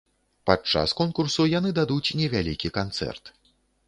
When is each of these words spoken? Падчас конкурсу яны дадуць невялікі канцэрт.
Падчас 0.49 0.95
конкурсу 1.01 1.45
яны 1.51 1.73
дадуць 1.79 2.15
невялікі 2.21 2.73
канцэрт. 2.79 3.31